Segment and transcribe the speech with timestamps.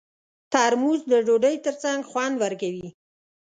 [0.51, 2.87] ترموز د ډوډۍ ترڅنګ خوند ورکوي.